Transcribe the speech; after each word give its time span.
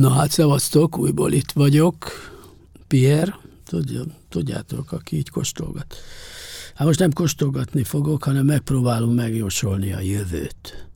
Na 0.00 0.10
hát 0.10 0.30
szevasztok, 0.30 0.98
újból 0.98 1.32
itt 1.32 1.52
vagyok. 1.52 2.12
Pierre, 2.86 3.38
tudja, 3.64 4.02
tudjátok, 4.28 4.92
aki 4.92 5.16
így 5.16 5.28
kóstolgat. 5.28 5.96
Hát 6.74 6.86
most 6.86 6.98
nem 6.98 7.12
kóstolgatni 7.12 7.84
fogok, 7.84 8.24
hanem 8.24 8.46
megpróbálom 8.46 9.14
megjósolni 9.14 9.92
a 9.92 10.00
jövőt. 10.00 10.88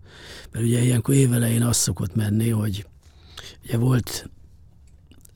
Mert 0.52 0.64
ugye 0.64 0.82
ilyenkor 0.82 1.14
évelején 1.14 1.62
azt 1.62 1.80
szokott 1.80 2.14
menni, 2.14 2.48
hogy 2.48 2.86
ugye 3.64 3.76
volt 3.76 4.30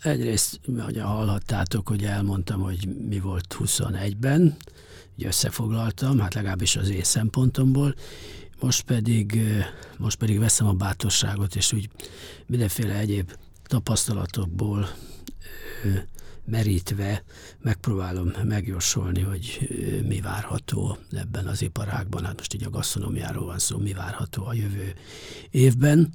egyrészt, 0.02 0.60
hogy 0.78 0.98
hallhattátok, 0.98 1.88
hogy 1.88 2.04
elmondtam, 2.04 2.60
hogy 2.60 2.88
mi 3.08 3.20
volt 3.20 3.56
21-ben, 3.58 4.56
ugye 5.16 5.26
összefoglaltam, 5.26 6.18
hát 6.18 6.34
legalábbis 6.34 6.76
az 6.76 6.90
én 6.90 7.04
szempontomból, 7.04 7.94
most 8.60 8.82
pedig, 8.82 9.40
most 9.98 10.16
pedig 10.16 10.38
veszem 10.38 10.66
a 10.66 10.72
bátorságot, 10.72 11.56
és 11.56 11.72
úgy 11.72 11.88
mindenféle 12.46 12.94
egyéb 12.94 13.32
tapasztalatokból 13.68 14.88
merítve 16.44 17.22
megpróbálom 17.62 18.32
megjósolni, 18.44 19.20
hogy 19.20 19.68
mi 20.08 20.20
várható 20.20 20.98
ebben 21.12 21.46
az 21.46 21.62
iparágban. 21.62 22.24
Hát 22.24 22.36
most 22.36 22.54
így 22.54 22.64
a 22.64 22.70
gasztronómiáról 22.70 23.44
van 23.44 23.58
szó, 23.58 23.78
mi 23.78 23.92
várható 23.92 24.44
a 24.44 24.54
jövő 24.54 24.94
évben. 25.50 26.12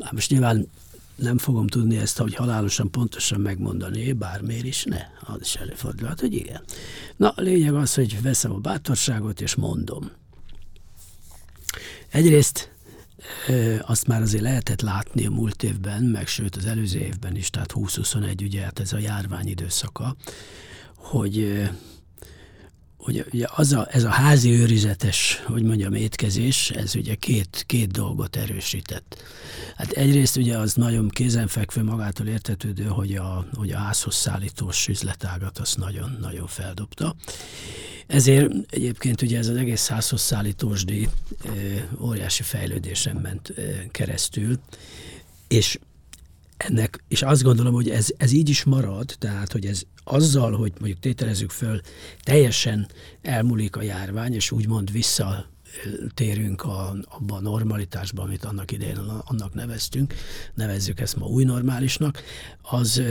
Hát 0.00 0.12
most 0.12 0.30
nyilván 0.30 0.68
nem 1.14 1.38
fogom 1.38 1.66
tudni 1.66 1.96
ezt, 1.96 2.18
hogy 2.18 2.34
halálosan 2.34 2.90
pontosan 2.90 3.40
megmondani, 3.40 4.12
bármiért 4.12 4.64
is 4.64 4.84
ne, 4.84 5.00
az 5.20 5.40
is 5.40 5.54
előfordulhat, 5.54 6.20
hogy 6.20 6.34
igen. 6.34 6.62
Na, 7.16 7.28
a 7.28 7.40
lényeg 7.40 7.74
az, 7.74 7.94
hogy 7.94 8.22
veszem 8.22 8.52
a 8.52 8.58
bátorságot 8.58 9.40
és 9.40 9.54
mondom. 9.54 10.10
Egyrészt 12.08 12.71
azt 13.80 14.06
már 14.06 14.22
azért 14.22 14.42
lehetett 14.42 14.80
látni 14.80 15.26
a 15.26 15.30
múlt 15.30 15.62
évben, 15.62 16.02
meg 16.02 16.26
sőt 16.26 16.56
az 16.56 16.66
előző 16.66 16.98
évben 16.98 17.36
is, 17.36 17.50
tehát 17.50 17.72
2021 17.72 18.42
ugye 18.42 18.62
hát 18.62 18.78
ez 18.80 18.92
a 18.92 18.98
járvány 18.98 19.46
időszaka, 19.46 20.16
hogy 20.96 21.62
hogy 23.02 23.26
ugye 23.32 23.46
az 23.54 23.72
a, 23.72 23.86
ez 23.90 24.04
a 24.04 24.10
házi 24.10 24.50
őrizetes, 24.50 25.42
hogy 25.46 25.62
mondjam, 25.62 25.94
étkezés, 25.94 26.70
ez 26.70 26.94
ugye 26.94 27.14
két, 27.14 27.64
két 27.66 27.90
dolgot 27.90 28.36
erősített. 28.36 29.22
Hát 29.76 29.90
egyrészt 29.90 30.36
ugye 30.36 30.58
az 30.58 30.74
nagyon 30.74 31.08
kézenfekvő 31.08 31.82
magától 31.82 32.26
értetődő, 32.26 32.84
hogy 32.84 33.14
a, 33.14 33.46
hogy 33.54 33.70
a 33.72 33.78
házhoz 33.78 34.14
szállítós 34.14 34.88
üzletágat 34.88 35.58
azt 35.58 35.78
nagyon-nagyon 35.78 36.46
feldobta. 36.46 37.14
Ezért 38.12 38.52
egyébként 38.70 39.22
ugye 39.22 39.38
ez 39.38 39.48
az 39.48 39.56
egész 39.56 39.88
házhoz 39.88 40.20
szállítós 40.20 40.84
díj 40.84 41.08
óriási 42.00 42.42
fejlődésen 42.42 43.16
ment 43.16 43.52
keresztül, 43.90 44.58
és 45.48 45.78
ennek, 46.56 47.04
és 47.08 47.22
azt 47.22 47.42
gondolom, 47.42 47.74
hogy 47.74 47.90
ez, 47.90 48.08
ez 48.16 48.32
így 48.32 48.48
is 48.48 48.64
marad, 48.64 49.14
tehát, 49.18 49.52
hogy 49.52 49.66
ez 49.66 49.82
azzal, 50.04 50.52
hogy 50.56 50.72
mondjuk 50.78 51.00
tételezzük 51.00 51.50
föl, 51.50 51.80
teljesen 52.22 52.88
elmúlik 53.22 53.76
a 53.76 53.82
járvány, 53.82 54.34
és 54.34 54.50
úgymond 54.50 54.92
vissza 54.92 55.46
térünk 56.14 56.62
a, 56.62 56.96
abba 57.04 57.36
a 57.36 57.40
normalitásba, 57.40 58.22
amit 58.22 58.44
annak 58.44 58.70
idején 58.70 58.96
annak 59.24 59.54
neveztünk, 59.54 60.14
nevezzük 60.54 61.00
ezt 61.00 61.16
ma 61.16 61.26
új 61.26 61.44
normálisnak, 61.44 62.22
az, 62.62 63.02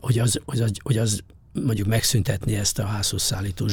hogy 0.00 0.18
az, 0.18 0.40
hogy 0.44 0.60
az, 0.60 0.72
hogy 0.82 0.98
az 0.98 1.22
mondjuk 1.52 1.86
megszüntetni 1.88 2.54
ezt 2.54 2.78
a 2.78 2.84
házhoz 2.84 3.22
szállítós? 3.22 3.72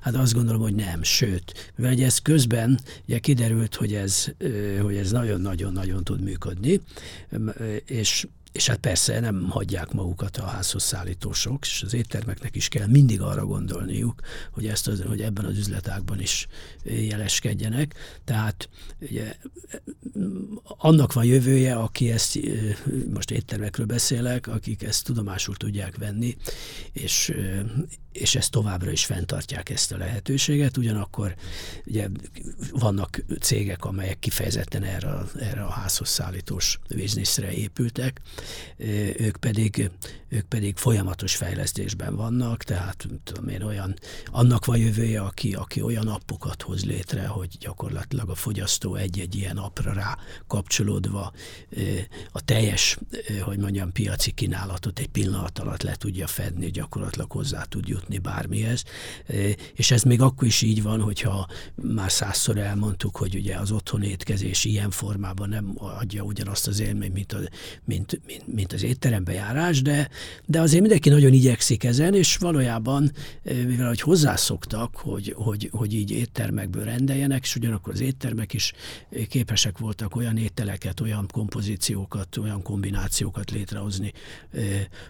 Hát 0.00 0.14
azt 0.14 0.32
gondolom, 0.32 0.60
hogy 0.60 0.74
nem, 0.74 1.02
sőt, 1.02 1.72
mivel 1.76 2.04
ez 2.04 2.18
közben 2.18 2.80
ugye 3.08 3.18
kiderült, 3.18 3.74
hogy 3.74 3.94
ez, 3.94 4.26
hogy 4.82 4.96
ez 4.96 5.10
nagyon-nagyon-nagyon 5.10 6.04
tud 6.04 6.20
működni, 6.20 6.80
és 7.86 8.26
és 8.54 8.66
hát 8.66 8.78
persze 8.78 9.20
nem 9.20 9.48
hagyják 9.48 9.92
magukat 9.92 10.36
a 10.36 10.46
házhoz 10.46 10.82
szállítósok, 10.82 11.64
és 11.66 11.82
az 11.82 11.94
éttermeknek 11.94 12.56
is 12.56 12.68
kell 12.68 12.86
mindig 12.86 13.20
arra 13.20 13.46
gondolniuk, 13.46 14.20
hogy, 14.52 14.66
ezt 14.66 14.88
az, 14.88 15.02
hogy 15.06 15.20
ebben 15.20 15.44
az 15.44 15.58
üzletágban 15.58 16.20
is 16.20 16.46
jeleskedjenek. 16.84 17.94
Tehát 18.24 18.68
ugye, 19.00 19.36
annak 20.62 21.12
van 21.12 21.24
jövője, 21.24 21.74
aki 21.74 22.10
ezt, 22.10 22.38
most 23.12 23.30
éttermekről 23.30 23.86
beszélek, 23.86 24.46
akik 24.46 24.82
ezt 24.82 25.04
tudomásul 25.04 25.56
tudják 25.56 25.96
venni, 25.96 26.36
és, 26.92 27.32
és 28.12 28.34
ezt 28.34 28.50
továbbra 28.50 28.90
is 28.90 29.04
fenntartják 29.04 29.70
ezt 29.70 29.92
a 29.92 29.96
lehetőséget, 29.96 30.76
ugyanakkor 30.76 31.34
ugye 31.86 32.08
vannak 32.70 33.24
cégek, 33.40 33.84
amelyek 33.84 34.18
kifejezetten 34.18 34.82
erre, 34.82 35.14
erre 35.40 35.62
a 35.62 35.70
házhoz 35.70 36.08
szállítós 36.08 36.78
bizniszre 36.88 37.52
épültek, 37.52 38.20
ők 39.18 39.36
pedig, 39.36 39.90
ők 40.34 40.46
pedig 40.46 40.76
folyamatos 40.76 41.36
fejlesztésben 41.36 42.16
vannak, 42.16 42.62
tehát 42.62 43.06
tudom 43.24 43.48
én, 43.48 43.62
olyan, 43.62 43.94
annak 44.26 44.64
van 44.64 44.78
jövője, 44.78 45.20
aki, 45.20 45.54
aki 45.54 45.82
olyan 45.82 46.08
appokat 46.08 46.62
hoz 46.62 46.84
létre, 46.84 47.26
hogy 47.26 47.56
gyakorlatilag 47.60 48.28
a 48.28 48.34
fogyasztó 48.34 48.94
egy-egy 48.94 49.34
ilyen 49.34 49.56
apra 49.56 49.92
rá 49.92 50.18
kapcsolódva 50.46 51.32
a 52.30 52.40
teljes, 52.40 52.98
hogy 53.40 53.58
mondjam, 53.58 53.92
piaci 53.92 54.30
kínálatot 54.30 54.98
egy 54.98 55.08
pillanat 55.08 55.58
alatt 55.58 55.82
le 55.82 55.94
tudja 55.94 56.26
fedni, 56.26 56.70
gyakorlatilag 56.70 57.30
hozzá 57.30 57.62
tud 57.62 57.88
jutni 57.88 58.18
bármihez, 58.18 58.84
és 59.74 59.90
ez 59.90 60.02
még 60.02 60.20
akkor 60.20 60.46
is 60.46 60.62
így 60.62 60.82
van, 60.82 61.00
hogyha 61.00 61.48
már 61.74 62.12
százszor 62.12 62.58
elmondtuk, 62.58 63.16
hogy 63.16 63.34
ugye 63.34 63.56
az 63.56 63.70
otthon 63.70 64.02
étkezés 64.02 64.64
ilyen 64.64 64.90
formában 64.90 65.48
nem 65.48 65.74
adja 65.76 66.22
ugyanazt 66.22 66.66
az 66.66 66.80
élményt, 66.80 67.12
mint, 67.12 67.32
a, 67.32 67.38
mint, 67.84 68.20
mint, 68.26 68.54
mint 68.54 68.72
az 68.72 68.82
étterembe 68.82 69.32
járás, 69.32 69.82
de, 69.82 70.08
de 70.46 70.60
azért 70.60 70.80
mindenki 70.80 71.08
nagyon 71.08 71.32
igyekszik 71.32 71.84
ezen, 71.84 72.14
és 72.14 72.36
valójában, 72.36 73.12
mivel 73.42 73.88
hogy 73.88 74.00
hozzászoktak, 74.00 74.96
hogy, 74.96 75.34
hogy, 75.36 75.68
hogy 75.72 75.94
így 75.94 76.10
éttermekből 76.10 76.84
rendeljenek, 76.84 77.42
és 77.42 77.56
ugyanakkor 77.56 77.92
az 77.92 78.00
éttermek 78.00 78.52
is 78.52 78.72
képesek 79.28 79.78
voltak 79.78 80.16
olyan 80.16 80.36
ételeket, 80.36 81.00
olyan 81.00 81.26
kompozíciókat, 81.32 82.36
olyan 82.36 82.62
kombinációkat 82.62 83.50
létrehozni, 83.50 84.12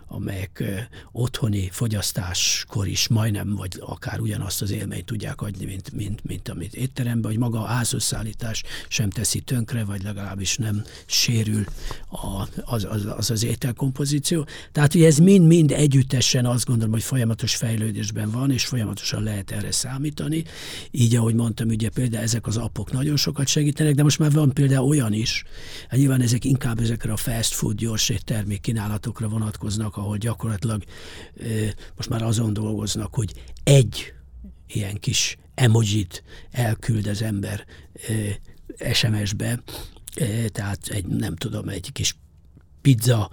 amelyek 0.06 0.64
otthoni 1.12 1.68
fogyasztáskor 1.72 2.86
is 2.86 3.08
majdnem, 3.08 3.54
vagy 3.54 3.70
akár 3.80 4.20
ugyanazt 4.20 4.62
az 4.62 4.70
élményt 4.70 5.04
tudják 5.04 5.40
adni, 5.40 5.64
mint, 5.64 5.92
mint, 5.92 6.24
mint 6.24 6.48
amit 6.48 6.74
étteremben, 6.74 7.30
vagy 7.30 7.38
maga 7.38 7.60
a 7.60 7.66
házösszállítás 7.66 8.62
sem 8.88 9.10
teszi 9.10 9.40
tönkre, 9.40 9.84
vagy 9.84 10.02
legalábbis 10.02 10.56
nem 10.56 10.84
sérül 11.06 11.64
a, 12.10 12.48
az, 12.64 12.86
az, 12.90 13.06
az, 13.16 13.30
az 13.30 13.44
ételkompozíció. 13.44 14.46
Tehát, 14.72 14.94
ugye 14.94 15.03
ez 15.04 15.18
mind-mind 15.18 15.70
együttesen 15.70 16.46
azt 16.46 16.66
gondolom, 16.66 16.92
hogy 16.92 17.02
folyamatos 17.02 17.56
fejlődésben 17.56 18.30
van, 18.30 18.50
és 18.50 18.64
folyamatosan 18.64 19.22
lehet 19.22 19.50
erre 19.50 19.72
számítani. 19.72 20.44
Így, 20.90 21.16
ahogy 21.16 21.34
mondtam, 21.34 21.68
ugye 21.68 21.88
például 21.88 22.22
ezek 22.22 22.46
az 22.46 22.56
appok 22.56 22.92
nagyon 22.92 23.16
sokat 23.16 23.46
segítenek, 23.46 23.94
de 23.94 24.02
most 24.02 24.18
már 24.18 24.30
van 24.30 24.52
például 24.52 24.88
olyan 24.88 25.12
is, 25.12 25.44
hát 25.88 25.98
nyilván 25.98 26.20
ezek 26.20 26.44
inkább 26.44 26.80
ezekre 26.80 27.12
a 27.12 27.16
fast 27.16 27.52
food, 27.54 27.76
gyors 27.76 28.12
termék 28.24 28.60
kínálatokra 28.60 29.28
vonatkoznak, 29.28 29.96
ahol 29.96 30.16
gyakorlatilag 30.16 30.84
most 31.96 32.08
már 32.08 32.22
azon 32.22 32.52
dolgoznak, 32.52 33.14
hogy 33.14 33.32
egy 33.64 34.12
ilyen 34.66 34.98
kis 35.00 35.36
emojit 35.54 36.22
elküld 36.50 37.06
az 37.06 37.22
ember 37.22 37.64
SMS-be, 38.92 39.62
tehát 40.46 40.88
egy, 40.88 41.06
nem 41.06 41.36
tudom, 41.36 41.68
egy 41.68 41.92
kis 41.92 42.16
pizza, 42.80 43.30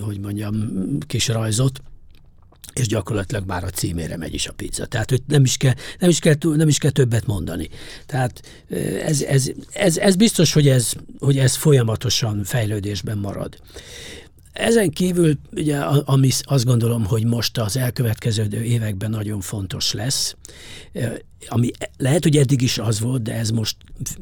hogy 0.00 0.20
mondjam, 0.20 0.72
kis 1.06 1.28
rajzot, 1.28 1.80
és 2.72 2.86
gyakorlatilag 2.86 3.46
már 3.46 3.64
a 3.64 3.70
címére 3.70 4.16
megy 4.16 4.34
is 4.34 4.46
a 4.46 4.52
pizza. 4.52 4.86
Tehát 4.86 5.10
hogy 5.10 5.22
nem 5.26 5.44
is 5.44 5.56
kell, 5.56 5.74
nem 5.98 6.10
is 6.10 6.18
kell, 6.18 6.34
nem 6.40 6.68
is 6.68 6.78
kell 6.78 6.90
többet 6.90 7.26
mondani. 7.26 7.68
Tehát 8.06 8.42
ez, 9.04 9.22
ez, 9.22 9.50
ez, 9.72 9.96
ez 9.96 10.16
biztos, 10.16 10.52
hogy 10.52 10.68
ez, 10.68 10.92
hogy 11.18 11.38
ez 11.38 11.56
folyamatosan 11.56 12.44
fejlődésben 12.44 13.18
marad. 13.18 13.56
Ezen 14.52 14.90
kívül, 14.90 15.38
ugye, 15.52 15.78
ami 15.80 16.30
azt 16.42 16.64
gondolom, 16.64 17.04
hogy 17.04 17.24
most 17.24 17.58
az 17.58 17.76
elkövetkező 17.76 18.62
években 18.62 19.10
nagyon 19.10 19.40
fontos 19.40 19.92
lesz, 19.92 20.36
ami 21.48 21.70
lehet, 21.96 22.22
hogy 22.22 22.36
eddig 22.36 22.62
is 22.62 22.78
az 22.78 23.00
volt, 23.00 23.22
de 23.22 23.34
ez 23.34 23.50
most 23.50 23.76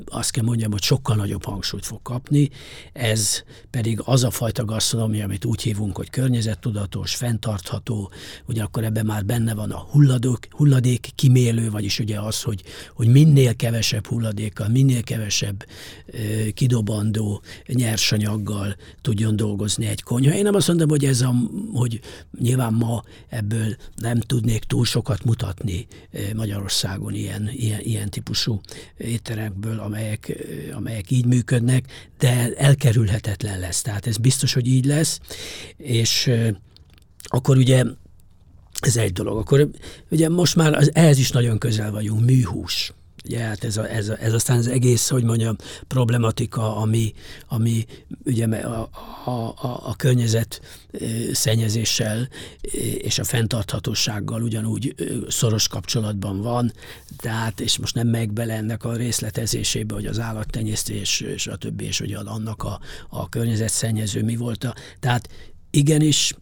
azt 0.07 0.31
kell 0.31 0.45
mondjam, 0.45 0.71
hogy 0.71 0.83
sokkal 0.83 1.17
nagyobb 1.17 1.45
hangsúlyt 1.45 1.87
fog 1.87 2.03
kapni, 2.03 2.51
ez 2.93 3.43
pedig 3.71 4.01
az 4.05 4.25
a 4.25 4.31
fajta 4.31 4.65
gasztronómia, 4.65 5.25
amit 5.25 5.45
úgy 5.45 5.63
hívunk, 5.63 5.97
hogy 5.97 6.11
környezettudatos, 6.11 7.15
fenntartható, 7.15 8.11
ugyanakkor 8.47 8.85
ebben 8.85 9.07
már 9.07 9.25
benne 9.25 9.55
van 9.55 9.71
a 9.71 9.79
hulladék, 9.79 10.49
hulladék 10.51 11.11
kimélő, 11.15 11.71
vagyis 11.71 11.99
ugye 11.99 12.21
az, 12.21 12.43
hogy, 12.43 12.63
hogy 12.95 13.09
minél 13.09 13.57
kevesebb 13.57 14.07
hulladékkal, 14.07 14.69
minél 14.69 15.03
kevesebb 15.03 15.65
ö, 16.07 16.17
kidobandó 16.55 17.43
nyersanyaggal 17.67 18.77
tudjon 19.01 19.37
dolgozni 19.37 19.87
egy 19.87 20.03
konyha. 20.03 20.35
Én 20.35 20.43
nem 20.43 20.55
azt 20.55 20.69
mondom, 20.69 20.89
hogy 20.89 21.05
ez 21.05 21.21
a, 21.21 21.35
hogy 21.73 22.01
nyilván 22.39 22.73
ma 22.73 23.03
ebből 23.29 23.77
nem 23.97 24.21
tudnék 24.21 24.65
túl 24.65 24.85
sokat 24.85 25.25
mutatni 25.25 25.87
Magyarországon, 26.35 27.08
Magyarországon 27.09 27.15
ilyen, 27.15 27.51
ilyen, 27.53 27.81
ilyen 27.81 28.11
típusú 28.11 28.61
étteremekből, 28.97 29.79
amelyek, 29.79 30.33
amelyek 30.73 31.11
így 31.11 31.27
működnek, 31.27 31.85
de 32.19 32.55
elkerülhetetlen 32.57 33.59
lesz. 33.59 33.83
Tehát 33.83 34.07
ez 34.07 34.17
biztos, 34.17 34.53
hogy 34.53 34.67
így 34.67 34.85
lesz, 34.85 35.21
és 35.77 36.31
akkor 37.23 37.57
ugye 37.57 37.85
ez 38.81 38.97
egy 38.97 39.13
dolog. 39.13 39.39
Akkor 39.39 39.69
ugye 40.11 40.29
most 40.29 40.57
már 40.57 40.75
az, 40.75 40.91
ehhez 40.95 41.19
is 41.19 41.31
nagyon 41.31 41.59
közel 41.59 41.91
vagyunk, 41.91 42.25
műhús. 42.25 42.93
Ugye, 43.29 43.39
hát 43.39 43.65
ez, 43.65 43.77
a, 43.77 43.91
ez, 43.91 44.09
a, 44.09 44.17
ez 44.21 44.33
aztán 44.33 44.59
az 44.59 44.67
egész, 44.67 45.09
hogy 45.09 45.25
mondjam, 45.25 45.57
problematika, 45.87 46.77
ami, 46.77 47.13
ami 47.49 47.87
ugye 48.25 48.47
a, 48.47 48.89
a, 49.25 49.31
a, 49.31 49.81
a 49.85 49.95
környezet 49.97 50.61
szennyezéssel 51.33 52.29
és 52.99 53.19
a 53.19 53.25
fenntarthatósággal 53.25 54.43
ugyanúgy 54.43 54.95
szoros 55.29 55.69
kapcsolatban 55.69 56.41
van, 56.41 56.73
tehát, 57.17 57.61
és 57.61 57.79
most 57.79 57.95
nem 57.95 58.09
megy 58.09 58.31
bele 58.31 58.55
ennek 58.55 58.85
a 58.85 58.97
részletezésébe, 58.97 59.95
hogy 59.95 60.07
az 60.07 60.21
állattenyésztés, 60.21 61.21
és 61.21 61.47
a 61.47 61.57
többi, 61.57 61.85
és 61.85 61.99
hogy 61.99 62.13
annak 62.13 62.63
a, 62.63 62.81
a 63.09 63.29
környezetszennyező 63.29 64.23
mi 64.23 64.37
volt. 64.37 64.65
A, 64.65 64.75
tehát 65.01 65.29
igenis, 65.71 66.35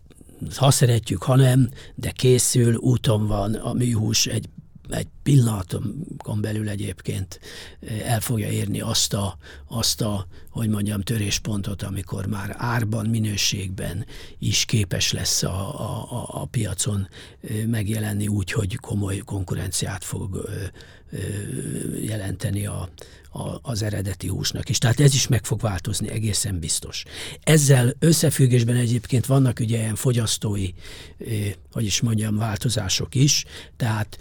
ha 0.57 0.71
szeretjük, 0.71 1.23
ha 1.23 1.37
nem, 1.37 1.71
de 1.95 2.11
készül, 2.11 2.75
úton 2.75 3.27
van 3.27 3.55
a 3.55 3.73
műhús 3.73 4.27
egy 4.27 4.49
egy 4.91 5.09
pillanaton 5.23 6.41
belül 6.41 6.69
egyébként 6.69 7.41
eh, 7.81 8.13
el 8.13 8.21
fogja 8.21 8.49
érni 8.49 8.81
azt 8.81 9.15
a, 9.15 9.37
azt 9.69 10.01
a, 10.01 10.27
hogy 10.51 10.69
mondjam, 10.69 11.01
töréspontot, 11.01 11.83
amikor 11.83 12.27
már 12.27 12.55
árban, 12.59 13.07
minőségben 13.07 14.07
is 14.39 14.65
képes 14.65 15.13
lesz 15.13 15.43
a, 15.43 15.81
a, 15.81 16.27
a 16.29 16.45
piacon 16.45 17.09
eh, 17.41 17.65
megjelenni 17.67 18.29
úgy, 18.29 18.53
hogy 18.53 18.77
komoly 18.77 19.17
konkurenciát 19.17 20.05
fog 20.05 20.47
eh, 20.49 20.69
jelenteni 22.01 22.67
a, 22.67 22.89
a, 23.33 23.59
az 23.63 23.83
eredeti 23.83 24.29
húsnak 24.29 24.69
is. 24.69 24.79
Tehát 24.79 25.01
ez 25.01 25.15
is 25.15 25.29
meg 25.29 25.45
fog 25.45 25.61
változni, 25.61 26.11
egészen 26.11 26.59
biztos. 26.59 27.05
Ezzel 27.43 27.95
összefüggésben 27.99 28.77
egyébként 28.77 29.27
vannak 29.27 29.61
ugye 29.61 29.77
ilyen 29.77 29.95
fogyasztói, 29.95 30.71
hogy 31.73 31.85
is 31.85 32.01
mondjam, 32.01 32.37
változások 32.37 33.15
is, 33.15 33.45
tehát 33.77 34.19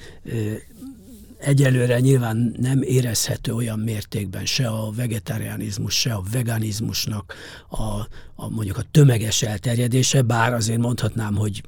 egyelőre 1.38 2.00
nyilván 2.00 2.56
nem 2.58 2.82
érezhető 2.82 3.54
olyan 3.54 3.80
mértékben 3.80 4.46
se 4.46 4.68
a 4.68 4.92
vegetarianizmus, 4.92 6.00
se 6.00 6.14
a 6.14 6.24
veganizmusnak 6.32 7.34
a, 7.70 7.84
a 8.36 8.50
mondjuk 8.50 8.78
a 8.78 8.84
tömeges 8.92 9.42
elterjedése, 9.42 10.22
bár 10.22 10.54
azért 10.54 10.80
mondhatnám, 10.80 11.36
hogy 11.36 11.64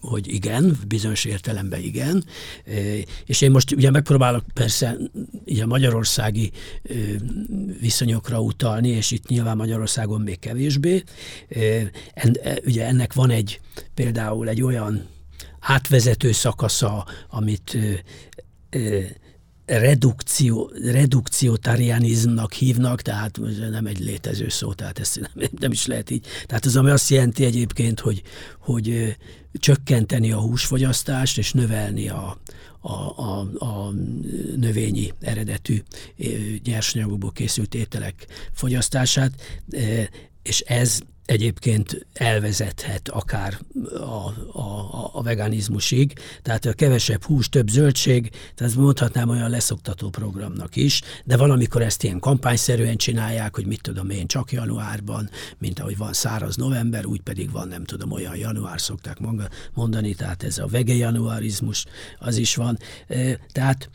hogy 0.00 0.34
igen, 0.34 0.78
bizonyos 0.88 1.24
értelemben 1.24 1.80
igen, 1.80 2.24
és 3.24 3.40
én 3.40 3.50
most 3.50 3.72
ugye 3.72 3.90
megpróbálok 3.90 4.44
persze 4.54 4.96
ugye 5.46 5.66
magyarországi 5.66 6.52
viszonyokra 7.80 8.40
utalni, 8.40 8.88
és 8.88 9.10
itt 9.10 9.26
nyilván 9.26 9.56
Magyarországon 9.56 10.20
még 10.20 10.38
kevésbé. 10.38 11.02
Ugye 12.64 12.86
ennek 12.86 13.12
van 13.12 13.30
egy 13.30 13.60
például 13.94 14.48
egy 14.48 14.62
olyan 14.62 15.06
átvezető 15.60 16.32
szakasza, 16.32 17.06
amit 17.28 17.78
redukció, 19.78 20.70
redukciótarianizmnak 20.84 22.52
hívnak, 22.52 23.02
tehát 23.02 23.40
nem 23.70 23.86
egy 23.86 23.98
létező 23.98 24.48
szó, 24.48 24.72
tehát 24.72 24.98
ezt 24.98 25.20
nem, 25.20 25.48
nem 25.58 25.72
is 25.72 25.86
lehet 25.86 26.10
így. 26.10 26.26
Tehát 26.46 26.64
az, 26.64 26.76
ami 26.76 26.90
azt 26.90 27.10
jelenti 27.10 27.44
egyébként, 27.44 28.00
hogy, 28.00 28.22
hogy 28.58 29.16
csökkenteni 29.52 30.32
a 30.32 30.40
húsfogyasztást 30.40 31.38
és 31.38 31.52
növelni 31.52 32.08
a, 32.08 32.38
a, 32.80 32.92
a, 32.92 33.38
a 33.58 33.92
növényi 34.56 35.12
eredetű 35.20 35.82
nyersanyagokból 36.64 37.32
készült 37.32 37.74
ételek 37.74 38.26
fogyasztását, 38.52 39.32
és 40.42 40.60
ez 40.60 41.00
egyébként 41.30 42.06
elvezethet 42.12 43.08
akár 43.08 43.58
a, 43.92 44.58
a, 44.58 45.10
a 45.12 45.22
veganizmusig, 45.22 46.12
tehát 46.42 46.64
a 46.64 46.72
kevesebb 46.72 47.24
hús, 47.24 47.48
több 47.48 47.68
zöldség, 47.68 48.30
tehát 48.54 48.74
mondhatnám 48.74 49.28
olyan 49.28 49.50
leszoktató 49.50 50.08
programnak 50.08 50.76
is, 50.76 51.02
de 51.24 51.36
valamikor 51.36 51.82
ezt 51.82 52.02
ilyen 52.02 52.18
kampányszerűen 52.18 52.96
csinálják, 52.96 53.54
hogy 53.54 53.66
mit 53.66 53.82
tudom 53.82 54.10
én, 54.10 54.26
csak 54.26 54.52
januárban, 54.52 55.30
mint 55.58 55.80
ahogy 55.80 55.96
van 55.96 56.12
száraz 56.12 56.56
november, 56.56 57.06
úgy 57.06 57.20
pedig 57.20 57.50
van, 57.50 57.68
nem 57.68 57.84
tudom, 57.84 58.12
olyan 58.12 58.36
január 58.36 58.80
szokták 58.80 59.18
mondani, 59.74 60.14
tehát 60.14 60.42
ez 60.42 60.58
a 60.58 60.66
vege 60.66 60.94
januarizmus, 60.94 61.84
az 62.18 62.36
is 62.36 62.54
van. 62.56 62.78
Tehát 63.52 63.90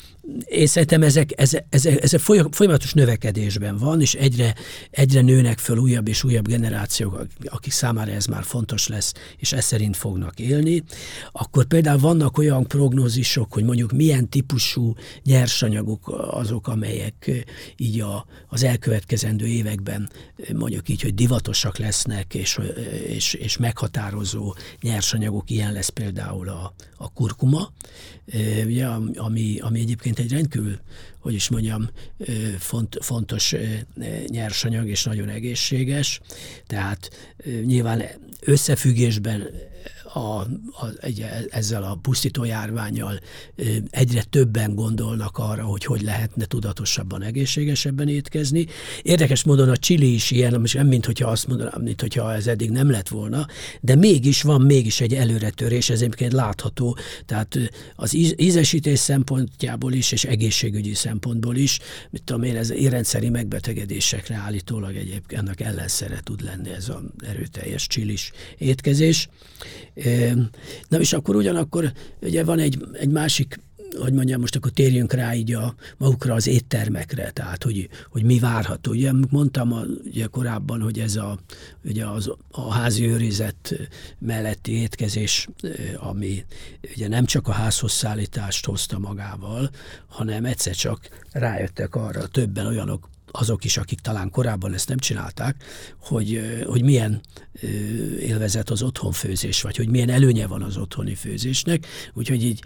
én 0.45 0.67
szerintem 0.67 1.03
ezek, 1.03 1.29
ezek, 1.35 1.65
ezek, 1.69 2.03
ezek 2.03 2.19
folyamatos 2.51 2.93
növekedésben 2.93 3.77
van, 3.77 4.01
és 4.01 4.13
egyre, 4.13 4.55
egyre 4.91 5.21
nőnek 5.21 5.57
föl 5.57 5.77
újabb 5.77 6.07
és 6.07 6.23
újabb 6.23 6.47
generációk, 6.47 7.24
akik 7.45 7.71
számára 7.71 8.11
ez 8.11 8.25
már 8.25 8.43
fontos 8.43 8.87
lesz, 8.87 9.13
és 9.37 9.53
ez 9.53 9.65
szerint 9.65 9.97
fognak 9.97 10.39
élni. 10.39 10.83
Akkor 11.31 11.65
például 11.65 11.99
vannak 11.99 12.37
olyan 12.37 12.67
prognózisok, 12.67 13.53
hogy 13.53 13.63
mondjuk 13.63 13.91
milyen 13.91 14.29
típusú 14.29 14.95
nyersanyagok 15.23 16.27
azok, 16.31 16.67
amelyek 16.67 17.45
így 17.77 17.99
a, 17.99 18.25
az 18.47 18.63
elkövetkezendő 18.63 19.45
években 19.45 20.09
mondjuk 20.53 20.89
így, 20.89 21.01
hogy 21.01 21.13
divatosak 21.13 21.77
lesznek, 21.77 22.33
és, 22.33 22.59
és, 23.07 23.33
és 23.33 23.57
meghatározó 23.57 24.55
nyersanyagok, 24.81 25.49
ilyen 25.49 25.73
lesz 25.73 25.89
például 25.89 26.49
a, 26.49 26.73
a 26.97 27.11
kurkuma, 27.13 27.71
ugye, 28.65 28.85
ami, 29.15 29.59
ami 29.59 29.79
egyébként 29.79 30.19
egy 30.19 30.31
rendkívül, 30.31 30.79
hogy 31.25 31.33
is 31.33 31.49
mondjam, 31.49 31.89
font, 32.59 32.97
fontos 33.01 33.55
nyersanyag 34.27 34.87
és 34.87 35.03
nagyon 35.03 35.29
egészséges. 35.29 36.19
Tehát 36.67 37.09
nyilván 37.63 38.03
összefüggésben 38.41 39.49
a, 40.15 40.39
a, 40.39 40.87
egy, 40.99 41.25
ezzel 41.49 41.83
a 41.83 41.97
pusztító 42.01 42.43
járványjal 42.43 43.19
egyre 43.89 44.23
többen 44.23 44.75
gondolnak 44.75 45.37
arra, 45.37 45.63
hogy 45.63 45.85
hogy 45.85 46.01
lehetne 46.01 46.45
tudatosabban, 46.45 47.21
egészségesebben 47.21 48.07
étkezni. 48.07 48.65
Érdekes 49.01 49.43
módon 49.43 49.69
a 49.69 49.77
csili 49.77 50.13
is 50.13 50.31
ilyen, 50.31 50.61
nem 50.73 50.87
mint 50.87 51.05
hogyha 51.05 51.29
azt 51.29 51.47
mondanám, 51.47 51.81
mint 51.81 52.01
hogyha 52.01 52.33
ez 52.33 52.47
eddig 52.47 52.69
nem 52.69 52.89
lett 52.91 53.07
volna, 53.07 53.47
de 53.81 53.95
mégis 53.95 54.41
van 54.41 54.61
mégis 54.61 55.01
egy 55.01 55.13
előretörés, 55.13 55.89
ez 55.89 56.01
egyébként 56.01 56.33
látható, 56.33 56.97
tehát 57.25 57.57
az 57.95 58.15
ízesítés 58.37 58.99
szempontjából 58.99 59.93
is, 59.93 60.11
és 60.11 60.23
egészségügyi 60.23 60.93
szempontból 60.93 61.55
is, 61.55 61.79
mit 62.09 62.23
tudom 62.23 62.43
én, 62.43 62.57
ez 62.57 62.71
érrendszeri 62.71 63.29
megbetegedésekre 63.29 64.35
állítólag 64.35 64.95
egyébként 64.95 65.41
ennek 65.41 65.61
ellenszere 65.61 66.19
tud 66.23 66.41
lenni 66.41 66.69
ez 66.69 66.89
az 66.89 67.27
erőteljes 67.27 67.87
csilis 67.87 68.31
étkezés. 68.57 69.29
Na 70.87 70.99
és 70.99 71.13
akkor 71.13 71.35
ugyanakkor 71.35 71.91
ugye 72.21 72.43
van 72.43 72.59
egy, 72.59 72.85
egy 72.93 73.09
másik 73.09 73.59
hogy 73.99 74.13
mondjam, 74.13 74.39
most 74.39 74.55
akkor 74.55 74.71
térjünk 74.71 75.13
rá 75.13 75.33
így 75.33 75.53
a 75.53 75.75
magukra 75.97 76.33
az 76.33 76.47
éttermekre, 76.47 77.31
tehát 77.31 77.63
hogy, 77.63 77.89
hogy 78.09 78.23
mi 78.23 78.39
várható. 78.39 78.91
Ugye 78.91 79.11
mondtam 79.29 79.73
a, 79.73 79.81
ugye 80.05 80.25
korábban, 80.25 80.81
hogy 80.81 80.99
ez 80.99 81.15
a, 81.15 81.39
ugye 81.83 82.05
az, 82.05 82.31
a 82.51 82.73
házi 82.73 83.07
őrizet 83.07 83.89
melletti 84.19 84.71
étkezés, 84.71 85.47
ami 85.97 86.45
ugye 86.95 87.07
nem 87.07 87.25
csak 87.25 87.47
a 87.47 87.51
házhoz 87.51 87.91
szállítást 87.91 88.65
hozta 88.65 88.99
magával, 88.99 89.69
hanem 90.07 90.45
egyszer 90.45 90.75
csak 90.75 91.09
rájöttek 91.31 91.95
arra 91.95 92.27
többen 92.27 92.65
olyanok, 92.65 93.09
azok 93.39 93.63
is, 93.63 93.77
akik 93.77 93.99
talán 93.99 94.29
korábban 94.29 94.73
ezt 94.73 94.87
nem 94.87 94.97
csinálták, 94.97 95.63
hogy, 95.99 96.41
hogy 96.65 96.83
milyen 96.83 97.21
élvezet 98.19 98.69
az 98.69 98.81
otthonfőzés, 98.81 99.61
vagy 99.61 99.75
hogy 99.75 99.89
milyen 99.89 100.09
előnye 100.09 100.47
van 100.47 100.61
az 100.61 100.77
otthoni 100.77 101.15
főzésnek. 101.15 101.87
Úgyhogy 102.13 102.43
így 102.43 102.63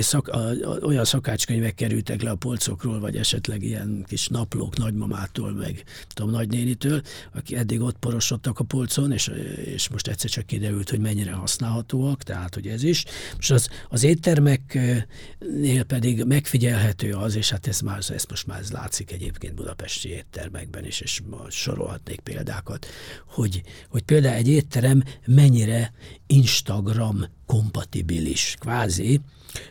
szak, 0.00 0.28
a, 0.28 0.48
a, 0.48 0.78
olyan 0.82 1.04
szakácskönyvek 1.04 1.74
kerültek 1.74 2.22
le 2.22 2.30
a 2.30 2.34
polcokról, 2.34 3.00
vagy 3.00 3.16
esetleg 3.16 3.62
ilyen 3.62 4.04
kis 4.08 4.28
naplók 4.28 4.76
nagymamától, 4.76 5.52
meg 5.52 5.84
tudom, 6.08 6.30
nagynénitől, 6.30 7.02
aki 7.34 7.56
eddig 7.56 7.80
ott 7.80 7.98
porosodtak 7.98 8.58
a 8.58 8.64
polcon, 8.64 9.12
és, 9.12 9.30
és 9.64 9.88
most 9.88 10.08
egyszer 10.08 10.30
csak 10.30 10.46
kiderült, 10.46 10.90
hogy 10.90 11.00
mennyire 11.00 11.32
használhatóak, 11.32 12.22
tehát 12.22 12.54
hogy 12.54 12.66
ez 12.66 12.82
is. 12.82 13.04
Most 13.34 13.50
az, 13.50 13.68
az 13.88 14.02
éttermeknél 14.02 15.82
pedig 15.86 16.24
megfigyelhető 16.24 17.12
az, 17.12 17.36
és 17.36 17.50
hát 17.50 17.66
ez, 17.66 17.80
már, 17.80 17.98
ez 18.08 18.24
most 18.28 18.46
már 18.46 18.58
ez 18.58 18.70
látszik 18.70 19.12
egyébként 19.12 19.54
Budapesti 19.54 20.09
éttermekben 20.10 20.84
is, 20.84 21.00
és 21.00 21.22
sorolhatnék 21.48 22.20
példákat, 22.20 22.86
hogy, 23.26 23.62
hogy 23.88 24.02
például 24.02 24.34
egy 24.34 24.48
étterem 24.48 25.02
mennyire 25.26 25.92
Instagram 26.26 27.24
kompatibilis, 27.46 28.56
kvázi, 28.60 29.20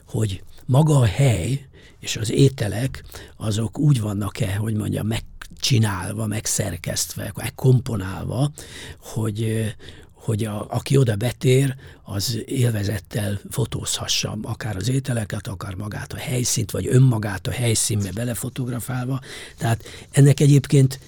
hogy 0.06 0.44
maga 0.66 1.00
a 1.00 1.06
hely 1.06 1.70
és 2.00 2.18
az 2.18 2.32
ételek 2.32 3.04
azok 3.38 3.80
úgy 3.80 4.02
vannak-e, 4.02 4.56
hogy 4.56 4.74
mondjam, 4.74 5.08
megcsinálva, 5.08 6.26
megszerkesztve, 6.26 7.34
komponálva, 7.56 8.52
hogy, 9.00 9.66
hogy 10.30 10.44
a, 10.44 10.66
aki 10.70 10.98
oda 10.98 11.16
betér, 11.16 11.76
az 12.04 12.38
élvezettel 12.46 13.40
fotózhassa 13.50 14.38
akár 14.42 14.76
az 14.76 14.90
ételeket, 14.90 15.48
akár 15.48 15.74
magát 15.76 16.14
a 16.14 16.18
helyszínt, 16.18 16.72
vagy 16.72 16.88
önmagát 16.88 17.48
a 17.48 17.52
helyszínbe 17.52 18.12
belefotografálva. 18.12 19.20
Tehát 19.58 19.84
ennek 20.12 20.40
egyébként 20.40 21.00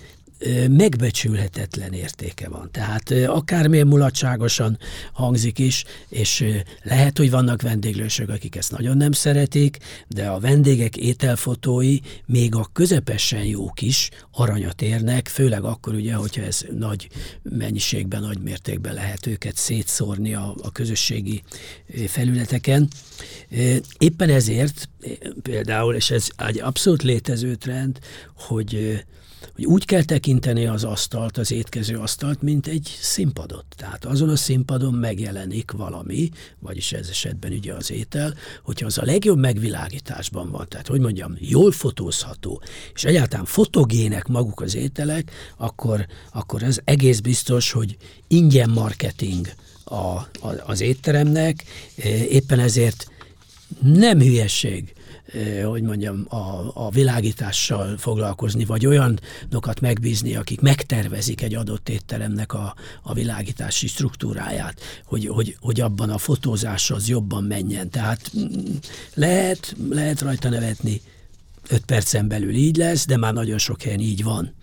megbecsülhetetlen 0.70 1.94
értéke 1.94 2.50
van. 2.50 2.70
Tehát 2.72 3.12
akármilyen 3.12 3.88
mulatságosan 3.88 4.78
hangzik 5.14 5.60
is, 5.60 5.84
és 6.10 6.46
lehet, 6.84 7.18
hogy 7.18 7.30
vannak 7.30 7.62
vendéglősök, 7.62 8.30
akik 8.30 8.56
ezt 8.56 8.72
nagyon 8.72 8.98
nem 8.98 9.12
szeretik, 9.12 9.78
de 10.08 10.28
a 10.28 10.40
vendégek 10.40 10.98
ételfotói 10.98 11.98
még 12.26 12.56
a 12.56 12.70
közepesen 12.74 13.44
jók 13.44 13.82
is 13.82 14.10
aranyat 14.32 14.82
érnek, 14.82 15.28
főleg 15.28 15.64
akkor 15.64 15.94
ugye, 15.94 16.14
hogyha 16.14 16.44
ez 16.44 16.66
nagy 16.78 17.10
mennyiségben, 17.42 18.22
nagy 18.22 18.40
mértékben 18.40 18.94
lehet 18.94 19.28
őket 19.28 19.56
szétszórni 19.56 20.34
a, 20.34 20.56
a 20.62 20.72
közösségi 20.72 21.44
felületeken. 22.08 22.88
Éppen 23.98 24.30
ezért 24.30 24.90
például, 25.42 25.96
és 25.96 26.12
ez 26.12 26.28
egy 26.38 26.60
abszolút 26.60 27.04
létező 27.04 27.56
trend, 27.56 28.00
hogy 28.36 29.04
hogy 29.56 29.66
úgy 29.66 29.86
kell 29.86 30.04
tekinteni 30.04 30.66
az 30.66 30.84
asztalt, 30.84 31.38
az 31.38 31.52
étkező 31.52 31.98
asztalt, 31.98 32.42
mint 32.42 32.68
egy 32.68 32.98
színpadot. 33.00 33.66
Tehát 33.76 34.06
azon 34.06 34.30
a 34.30 34.36
színpadon 34.36 34.94
megjelenik 34.94 35.72
valami, 35.72 36.30
vagyis 36.60 36.92
ez 36.92 37.08
esetben 37.10 37.52
ugye 37.52 37.74
az 37.74 37.92
étel, 37.92 38.34
hogyha 38.64 38.86
az 38.86 38.98
a 38.98 39.06
legjobb 39.06 39.38
megvilágításban 39.38 40.52
van, 40.52 40.66
tehát 40.70 40.88
hogy 40.88 41.00
mondjam, 41.00 41.36
jól 41.40 41.72
fotózható, 41.72 42.62
és 42.94 43.04
egyáltalán 43.04 43.46
fotogének 43.46 44.28
maguk 44.28 44.62
az 44.62 44.76
ételek, 44.76 45.32
akkor, 45.58 46.06
akkor 46.34 46.64
ez 46.64 46.80
egész 46.84 47.20
biztos, 47.20 47.72
hogy 47.72 47.98
ingyen 48.28 48.70
marketing 48.70 49.48
a, 49.84 49.96
a, 49.96 50.28
az 50.66 50.82
étteremnek, 50.82 51.64
éppen 52.30 52.60
ezért 52.60 53.08
nem 53.82 54.20
hülyeség, 54.20 54.94
hogy 55.66 55.82
mondjam, 55.82 56.26
a, 56.30 56.72
a 56.74 56.90
világítással 56.90 57.98
foglalkozni, 57.98 58.66
vagy 58.66 58.86
olyanokat 58.86 59.80
megbízni, 59.82 60.36
akik 60.36 60.62
megtervezik 60.62 61.42
egy 61.42 61.56
adott 61.56 61.90
étteremnek 61.90 62.54
a, 62.54 62.76
a 63.02 63.14
világítási 63.14 63.88
struktúráját, 63.88 64.82
hogy, 65.06 65.28
hogy, 65.28 65.58
hogy 65.60 65.82
abban 65.82 66.10
a 66.10 66.18
fotózás 66.18 66.92
az 66.92 67.08
jobban 67.08 67.44
menjen. 67.44 67.90
Tehát 67.90 68.32
mm, 68.38 68.76
lehet, 69.14 69.76
lehet 69.90 70.22
rajta 70.22 70.50
nevetni, 70.50 71.02
öt 71.70 71.86
percen 71.86 72.28
belül 72.28 72.54
így 72.54 72.78
lesz, 72.78 73.06
de 73.06 73.18
már 73.18 73.34
nagyon 73.34 73.58
sok 73.58 73.82
helyen 73.82 74.00
így 74.00 74.24
van. 74.24 74.54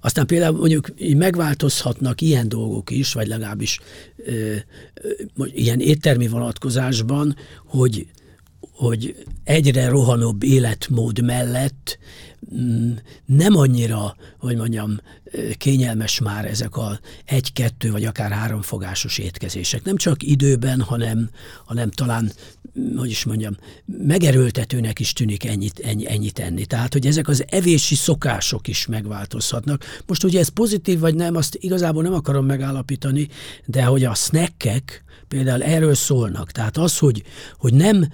Aztán 0.00 0.26
például 0.26 0.58
mondjuk 0.58 0.88
megváltozhatnak 1.16 2.20
ilyen 2.20 2.48
dolgok 2.48 2.90
is, 2.90 3.12
vagy 3.12 3.26
legalábbis 3.26 3.80
ö, 4.16 4.56
ö, 4.94 5.44
ilyen 5.44 5.80
éttermi 5.80 6.28
vonatkozásban, 6.28 7.36
hogy 7.64 8.06
hogy 8.80 9.24
egyre 9.44 9.88
rohanóbb 9.88 10.42
életmód 10.42 11.22
mellett 11.22 11.98
mm, 12.54 12.92
nem 13.26 13.56
annyira, 13.56 14.16
hogy 14.38 14.56
mondjam, 14.56 15.00
kényelmes 15.56 16.20
már 16.20 16.44
ezek 16.44 16.76
a 16.76 17.00
egy-kettő 17.24 17.90
vagy 17.90 18.04
akár 18.04 18.30
háromfogásos 18.30 19.18
étkezések. 19.18 19.84
Nem 19.84 19.96
csak 19.96 20.22
időben, 20.22 20.80
hanem, 20.80 21.30
hanem 21.64 21.90
talán, 21.90 22.32
hogy 22.96 23.10
is 23.10 23.24
mondjam, 23.24 23.56
megerőltetőnek 23.84 24.98
is 24.98 25.12
tűnik 25.12 25.44
ennyit, 25.44 25.78
ennyi, 25.78 26.10
ennyit 26.10 26.38
enni. 26.38 26.66
Tehát, 26.66 26.92
hogy 26.92 27.06
ezek 27.06 27.28
az 27.28 27.44
evési 27.48 27.94
szokások 27.94 28.68
is 28.68 28.86
megváltozhatnak. 28.86 29.84
Most 30.06 30.24
ugye 30.24 30.38
ez 30.38 30.48
pozitív 30.48 30.98
vagy 30.98 31.14
nem, 31.14 31.36
azt 31.36 31.56
igazából 31.60 32.02
nem 32.02 32.14
akarom 32.14 32.46
megállapítani, 32.46 33.28
de 33.64 33.84
hogy 33.84 34.04
a 34.04 34.14
snackek 34.14 35.04
például 35.28 35.62
erről 35.62 35.94
szólnak. 35.94 36.50
Tehát 36.50 36.76
az, 36.76 36.98
hogy, 36.98 37.22
hogy 37.58 37.74
nem 37.74 38.08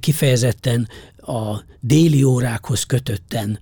kifejezetten 0.00 0.88
a 1.16 1.64
déli 1.80 2.22
órákhoz 2.22 2.82
kötötten 2.82 3.58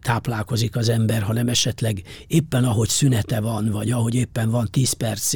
táplálkozik 0.00 0.76
az 0.76 0.88
ember, 0.88 1.22
hanem 1.22 1.48
esetleg 1.48 2.02
éppen 2.26 2.64
ahogy 2.64 2.88
szünete 2.88 3.40
van, 3.40 3.70
vagy 3.70 3.90
ahogy 3.90 4.14
éppen 4.14 4.50
van 4.50 4.68
10 4.70 4.92
perc 4.92 5.34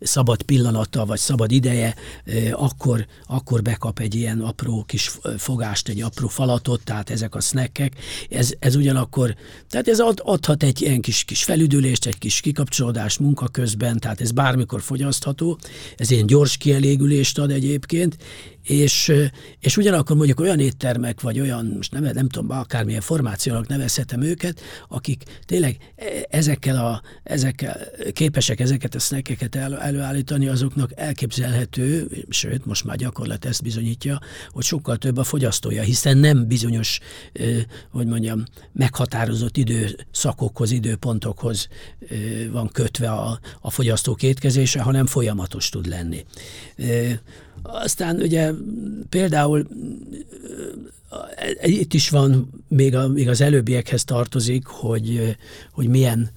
szabad 0.00 0.42
pillanata, 0.42 1.06
vagy 1.06 1.18
szabad 1.18 1.52
ideje, 1.52 1.94
akkor, 2.52 3.06
akkor 3.26 3.62
bekap 3.62 3.98
egy 3.98 4.14
ilyen 4.14 4.40
apró 4.40 4.84
kis 4.86 5.10
fogást, 5.38 5.88
egy 5.88 6.02
apró 6.02 6.28
falatot, 6.28 6.84
tehát 6.84 7.10
ezek 7.10 7.34
a 7.34 7.40
snackek. 7.40 7.92
Ez, 8.30 8.52
ez 8.58 8.76
ugyanakkor, 8.76 9.34
tehát 9.68 9.88
ez 9.88 10.00
ad, 10.00 10.20
adhat 10.24 10.62
egy 10.62 10.82
ilyen 10.82 11.00
kis, 11.00 11.24
kis 11.24 11.44
felüdülést, 11.44 12.06
egy 12.06 12.18
kis 12.18 12.40
kikapcsolódást 12.40 13.18
munka 13.18 13.48
közben, 13.48 13.98
tehát 13.98 14.20
ez 14.20 14.32
bármikor 14.32 14.82
fogyasztható, 14.82 15.58
ez 15.96 16.10
ilyen 16.10 16.26
gyors 16.26 16.56
kielégülést 16.56 17.38
ad 17.38 17.50
egyébként, 17.50 18.16
és, 18.64 19.12
és 19.60 19.76
ugyanakkor 19.76 20.16
mondjuk 20.16 20.40
olyan 20.40 20.58
éttermek, 20.58 21.20
vagy 21.20 21.40
olyan, 21.40 21.66
most 21.76 21.92
nem, 21.92 22.02
nem 22.02 22.28
tudom, 22.28 22.50
akármilyen 22.58 23.00
formációnak 23.00 23.66
nevezhetem 23.66 24.22
őket, 24.22 24.60
akik 24.88 25.22
tényleg 25.44 25.76
e, 25.96 26.04
ezekkel, 26.30 26.76
a, 26.76 27.02
ezekkel 27.22 27.76
képesek 28.12 28.60
ezeket 28.60 28.94
a 28.94 28.98
snackeket 28.98 29.54
el, 29.54 29.78
előállítani, 29.78 30.48
azoknak 30.48 30.90
elképzelhető, 30.94 32.10
sőt, 32.28 32.66
most 32.66 32.84
már 32.84 32.96
gyakorlat 32.96 33.44
ezt 33.44 33.62
bizonyítja, 33.62 34.20
hogy 34.50 34.64
sokkal 34.64 34.96
több 34.96 35.16
a 35.16 35.24
fogyasztója, 35.24 35.82
hiszen 35.82 36.16
nem 36.18 36.46
bizonyos, 36.46 37.00
hogy 37.90 38.06
mondjam, 38.06 38.44
meghatározott 38.72 39.56
időszakokhoz, 39.56 40.70
időpontokhoz 40.70 41.68
van 42.50 42.68
kötve 42.68 43.10
a, 43.10 43.40
a 43.60 43.70
fogyasztók 43.70 44.22
étkezése, 44.22 44.80
hanem 44.82 45.06
folyamatos 45.06 45.68
tud 45.68 45.86
lenni. 45.86 46.24
Aztán 47.62 48.20
ugye 48.20 48.52
például 49.08 49.66
itt 51.62 51.94
is 51.94 52.08
van, 52.08 52.50
még, 52.68 52.94
a, 52.94 53.08
még 53.08 53.28
az 53.28 53.40
előbbiekhez 53.40 54.04
tartozik, 54.04 54.66
hogy, 54.66 55.36
hogy 55.72 55.88
milyen 55.88 56.30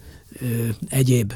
egyéb 0.90 1.34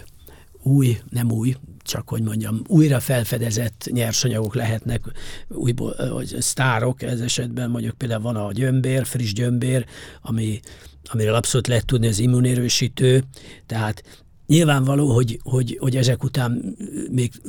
új, 0.63 0.97
nem 1.09 1.31
új, 1.31 1.55
csak 1.83 2.09
hogy 2.09 2.21
mondjam, 2.21 2.61
újra 2.67 2.99
felfedezett 2.99 3.87
nyersanyagok 3.91 4.55
lehetnek, 4.55 5.01
újból, 5.47 6.23
sztárok, 6.39 7.01
ez 7.01 7.19
esetben 7.19 7.69
mondjuk 7.69 7.97
például 7.97 8.21
van 8.21 8.35
a 8.35 8.51
gyömbér, 8.51 9.05
friss 9.05 9.33
gyömbér, 9.33 9.85
ami, 10.21 10.59
amiről 11.03 11.35
abszolút 11.35 11.67
lehet 11.67 11.85
tudni 11.85 12.07
az 12.07 12.19
immunerősítő, 12.19 13.23
tehát 13.65 14.03
Nyilvánvaló, 14.51 15.13
hogy, 15.13 15.39
hogy, 15.43 15.77
hogy 15.79 15.97
ezek 15.97 16.23
után 16.23 16.75
még 17.11 17.41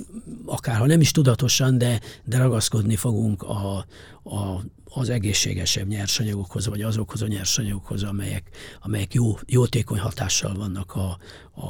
akár 0.47 0.77
ha 0.77 0.87
nem 0.87 1.01
is 1.01 1.11
tudatosan, 1.11 1.79
de, 1.79 2.01
de 2.25 2.39
ragaszkodni 2.39 2.97
fogunk 2.97 3.43
a, 3.43 3.87
a, 4.23 4.65
az 4.85 5.09
egészségesebb 5.09 5.87
nyersanyagokhoz, 5.87 6.67
vagy 6.67 6.83
azokhoz 6.83 7.23
a 7.23 7.27
nyersanyagokhoz, 7.27 8.03
amelyek, 8.03 8.43
amelyek 8.81 9.15
jó, 9.15 9.39
jótékony 9.47 9.99
hatással 9.99 10.55
vannak 10.55 10.95
a, 10.95 11.19
a, 11.55 11.67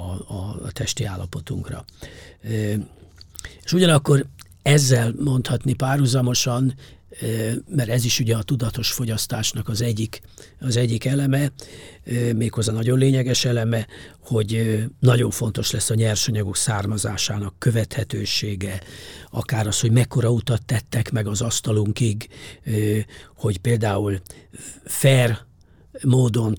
a 0.65 0.71
testi 0.73 1.05
állapotunkra. 1.05 1.85
És 3.63 3.73
ugyanakkor 3.73 4.27
ezzel 4.63 5.15
mondhatni 5.19 5.73
párhuzamosan 5.73 6.75
mert 7.69 7.89
ez 7.89 8.05
is 8.05 8.21
ugye 8.21 8.37
a 8.37 8.43
tudatos 8.43 8.93
fogyasztásnak 8.93 9.69
az 9.69 9.81
egyik, 9.81 10.21
az 10.61 10.77
egyik 10.77 11.05
eleme, 11.05 11.53
méghozzá 12.35 12.73
nagyon 12.73 12.99
lényeges 12.99 13.45
eleme, 13.45 13.87
hogy 14.21 14.83
nagyon 14.99 15.31
fontos 15.31 15.71
lesz 15.71 15.91
a 15.91 15.95
nyersanyagok 15.95 16.57
származásának 16.57 17.55
követhetősége, 17.59 18.81
akár 19.31 19.67
az, 19.67 19.81
hogy 19.81 19.91
mekkora 19.91 20.31
utat 20.31 20.65
tettek 20.65 21.11
meg 21.11 21.27
az 21.27 21.41
asztalunkig, 21.41 22.29
hogy 23.37 23.59
például 23.59 24.21
fair 24.85 25.39
módon, 26.03 26.55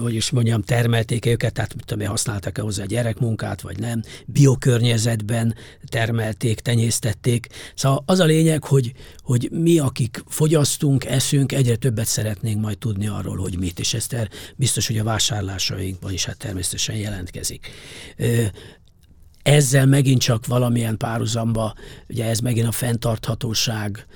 hogy 0.00 0.14
is 0.14 0.30
mondjam, 0.30 0.62
termelték 0.62 1.26
őket, 1.26 1.52
tehát 1.52 1.74
mit 1.74 1.84
tudom 1.84 2.06
használtak-e 2.06 2.62
hozzá 2.62 2.84
gyerekmunkát, 2.84 3.60
vagy 3.60 3.78
nem, 3.78 4.02
biokörnyezetben 4.26 5.54
termelték, 5.86 6.60
tenyésztették. 6.60 7.46
Szóval 7.74 8.02
az 8.06 8.18
a 8.18 8.24
lényeg, 8.24 8.64
hogy, 8.64 8.92
hogy 9.22 9.48
mi, 9.52 9.78
akik 9.78 10.22
fogyasztunk, 10.28 11.04
eszünk, 11.04 11.52
egyre 11.52 11.76
többet 11.76 12.06
szeretnénk 12.06 12.60
majd 12.60 12.78
tudni 12.78 13.06
arról, 13.06 13.36
hogy 13.36 13.58
mit, 13.58 13.78
és 13.78 13.94
ezt 13.94 14.30
biztos, 14.56 14.86
hogy 14.86 14.98
a 14.98 15.04
vásárlásainkban 15.04 16.12
is 16.12 16.24
hát 16.24 16.38
természetesen 16.38 16.96
jelentkezik 16.96 17.70
ezzel 19.44 19.86
megint 19.86 20.20
csak 20.20 20.46
valamilyen 20.46 20.96
párhuzamba, 20.96 21.74
ugye 22.08 22.24
ez 22.24 22.38
megint 22.38 22.66
a 22.66 22.72
fenntarthatóság 22.72 24.06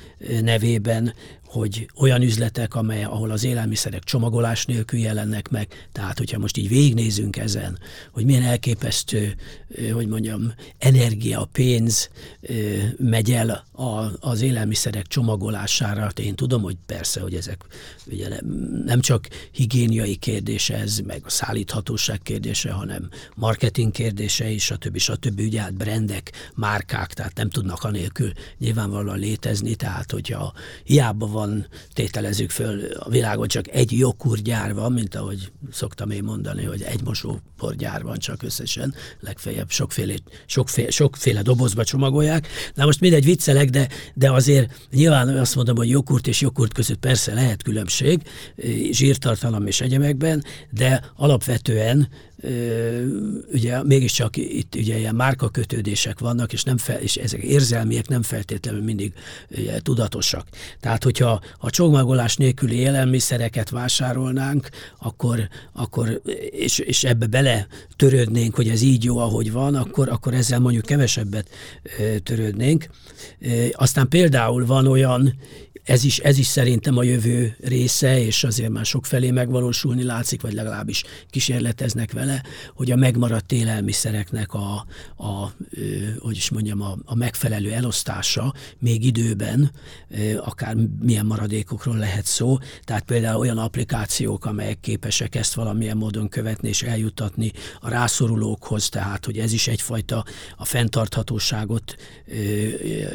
nevében, 0.41 1.15
hogy 1.59 1.88
olyan 1.97 2.23
üzletek, 2.23 2.75
amely, 2.75 3.05
ahol 3.05 3.31
az 3.31 3.45
élelmiszerek 3.45 4.05
csomagolás 4.05 4.67
nélkül 4.67 4.99
jelennek 4.99 5.49
meg, 5.49 5.88
tehát 5.93 6.19
hogyha 6.19 6.38
most 6.38 6.57
így 6.57 6.69
végignézünk 6.69 7.37
ezen, 7.37 7.79
hogy 8.12 8.25
milyen 8.25 8.43
elképesztő, 8.43 9.35
hogy 9.93 10.07
mondjam, 10.07 10.53
energia, 10.79 11.49
pénz 11.53 12.11
megy 12.97 13.31
el 13.31 13.67
az 14.21 14.41
élelmiszerek 14.41 15.07
csomagolására, 15.07 16.00
hát 16.00 16.19
én 16.19 16.35
tudom, 16.35 16.62
hogy 16.62 16.77
persze, 16.87 17.21
hogy 17.21 17.35
ezek 17.35 17.65
ugye 18.07 18.29
nem 18.85 19.00
csak 19.00 19.29
higiéniai 19.53 20.17
kérdése 20.17 20.77
ez, 20.77 20.99
meg 20.99 21.21
a 21.25 21.31
szállíthatóság 21.31 22.23
kérdése, 22.23 22.71
hanem 22.71 23.09
marketing 23.35 23.93
kérdése 23.93 24.50
is, 24.50 24.65
stb. 24.65 24.99
stb. 24.99 25.41
Ugye 25.41 25.61
hát 25.61 25.75
brendek, 25.75 26.33
márkák, 26.55 27.12
tehát 27.12 27.35
nem 27.35 27.50
tudnak 27.50 27.85
anélkül 27.85 28.33
nyilvánvalóan 28.59 29.19
létezni, 29.19 29.75
tehát 29.75 30.11
hogyha 30.11 30.53
hiába 30.85 31.27
van, 31.27 31.48
tételezzük 31.93 32.50
föl, 32.50 32.85
a 32.99 33.09
világon 33.09 33.49
csak 33.49 33.69
egy 33.69 33.93
jogkurgyár 33.93 34.75
van, 34.75 34.93
mint 34.93 35.14
ahogy 35.14 35.52
szoktam 35.73 36.11
én 36.11 36.23
mondani, 36.23 36.64
hogy 36.64 36.83
egy 36.83 37.00
mosóporgyár 37.05 38.02
van 38.02 38.19
csak 38.19 38.43
összesen, 38.43 38.95
legfeljebb 39.21 39.71
sokféle, 39.71 40.14
sokféle, 40.47 40.90
sokféle 40.90 41.43
dobozba 41.43 41.85
csomagolják. 41.85 42.49
Na 42.75 42.85
most 42.85 43.00
mindegy 43.00 43.25
viccelek, 43.25 43.71
de, 43.71 43.88
de 44.14 44.33
azért 44.33 44.88
nyilván 44.90 45.28
azt 45.28 45.55
mondom, 45.55 45.76
hogy 45.76 45.88
jogurt 45.88 46.26
és 46.26 46.40
jogurt 46.40 46.73
között 46.73 46.99
persze 46.99 47.35
lehet 47.35 47.62
különbség, 47.62 48.23
zsírtartalom 48.90 49.67
és 49.67 49.81
egyemekben, 49.81 50.45
de 50.71 51.12
alapvetően 51.17 52.09
ugye 53.52 53.83
mégiscsak 53.83 54.37
itt 54.37 54.75
ugye 54.75 54.99
ilyen 54.99 55.14
márkakötődések 55.14 56.18
vannak, 56.18 56.52
és, 56.52 56.62
nem 56.62 56.76
fel, 56.76 57.00
és 57.00 57.16
ezek 57.16 57.42
érzelmiek 57.42 58.09
nem 58.09 58.23
feltétlenül 58.23 58.83
mindig 58.83 59.12
ugye, 59.50 59.80
tudatosak. 59.80 60.47
Tehát, 60.80 61.04
hogyha 61.04 61.40
a 61.59 61.71
csomagolás 61.71 62.37
nélküli 62.37 62.76
élelmiszereket 62.76 63.71
vásárolnánk, 63.71 64.68
akkor, 64.99 65.49
akkor 65.73 66.21
és, 66.50 66.78
és 66.78 67.04
ebbe 67.04 67.26
bele 67.26 67.66
törődnénk, 67.97 68.54
hogy 68.54 68.68
ez 68.68 68.83
így 68.83 69.04
jó, 69.04 69.18
ahogy 69.18 69.52
van, 69.52 69.75
akkor, 69.75 70.09
akkor 70.09 70.35
ezzel 70.35 70.59
mondjuk 70.59 70.85
kevesebbet 70.85 71.49
törődnénk. 72.23 72.87
Aztán 73.73 74.09
például 74.09 74.66
van 74.66 74.87
olyan 74.87 75.35
ez 75.88 76.04
is, 76.04 76.18
ez 76.18 76.38
is 76.38 76.47
szerintem 76.47 76.97
a 76.97 77.02
jövő 77.02 77.57
része, 77.61 78.21
és 78.21 78.45
azért 78.45 78.71
már 78.71 78.85
sok 78.85 79.07
felé 79.07 79.30
megvalósulni 79.30 80.02
látszik, 80.02 80.42
vagy 80.42 80.52
legalábbis 80.52 81.04
kísérleteznek 81.30 82.12
vele, 82.12 82.42
hogy 82.75 82.90
a 82.90 82.97
megmaradt 82.97 83.52
élelmiszereknek 83.52 84.54
a, 84.54 84.87
a 85.16 85.52
hogy 86.18 86.37
is 86.37 86.50
mondjam, 86.50 86.80
a, 86.80 86.97
a 87.04 87.14
megfelelő 87.14 87.73
elosztása 87.73 88.54
még 88.78 89.04
időben, 89.04 89.71
akár 90.37 90.76
milyen 91.00 91.26
maradékokról 91.26 91.97
lehet 91.97 92.26
szó, 92.26 92.59
tehát 92.85 93.04
például 93.04 93.38
olyan 93.38 93.59
applikációk, 93.59 94.45
amelyek 94.45 94.80
képesek 94.80 95.35
ezt 95.35 95.54
valamilyen 95.54 95.97
módon 95.97 96.28
követni 96.28 96.68
és 96.68 96.83
eljuttatni 96.83 97.52
a 97.80 97.88
rászorulókhoz, 97.88 98.88
tehát 98.88 99.25
hogy 99.25 99.38
ez 99.38 99.52
is 99.52 99.68
egyfajta 99.68 100.25
a 100.57 100.64
fenntarthatóságot 100.64 101.97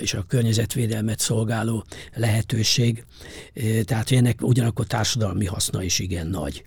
és 0.02 0.14
a 0.14 0.24
környezetvédelmet 0.28 1.20
szolgáló 1.20 1.86
lehetőség 2.14 2.63
lehetőség, 2.64 3.06
tehát 3.86 4.10
hogy 4.10 4.18
ennek 4.18 4.42
ugyanakkor 4.42 4.86
társadalmi 4.86 5.46
haszna 5.46 5.84
is 5.84 6.00
igen 6.00 6.28
nagy. 6.28 6.64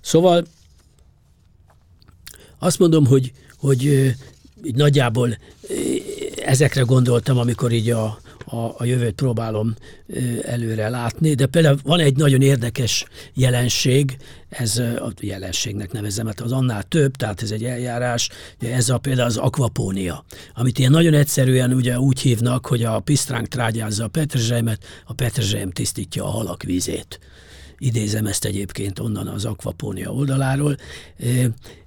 Szóval 0.00 0.46
azt 2.58 2.78
mondom, 2.78 3.06
hogy, 3.06 3.32
hogy 3.56 3.84
így 4.64 4.74
nagyjából 4.74 5.38
ezekre 6.44 6.82
gondoltam, 6.82 7.38
amikor 7.38 7.72
így 7.72 7.90
a, 7.90 8.20
a, 8.50 8.74
a 8.78 8.84
jövőt 8.84 9.14
próbálom 9.14 9.74
előre 10.42 10.88
látni, 10.88 11.34
de 11.34 11.46
például 11.46 11.78
van 11.82 12.00
egy 12.00 12.16
nagyon 12.16 12.42
érdekes 12.42 13.04
jelenség, 13.34 14.16
ez 14.48 14.78
a 14.78 15.12
jelenségnek 15.20 15.92
nevezem, 15.92 16.24
mert 16.24 16.40
az 16.40 16.52
annál 16.52 16.82
több, 16.82 17.16
tehát 17.16 17.42
ez 17.42 17.50
egy 17.50 17.64
eljárás, 17.64 18.30
ez 18.58 18.88
a 18.88 18.98
például 18.98 19.28
az 19.28 19.36
akvapónia, 19.36 20.24
amit 20.54 20.78
ilyen 20.78 20.90
nagyon 20.90 21.14
egyszerűen 21.14 21.72
ugye 21.72 21.98
úgy 21.98 22.20
hívnak, 22.20 22.66
hogy 22.66 22.84
a 22.84 23.00
pisztránk 23.00 23.46
trágyázza 23.46 24.04
a 24.04 24.08
petrezselymet, 24.08 24.84
a 25.06 25.12
petrezselyem 25.12 25.70
tisztítja 25.70 26.24
a 26.24 26.30
halak 26.30 26.62
vízét 26.62 27.18
idézem 27.78 28.26
ezt 28.26 28.44
egyébként 28.44 28.98
onnan 28.98 29.26
az 29.26 29.44
akvapónia 29.44 30.12
oldaláról. 30.12 30.76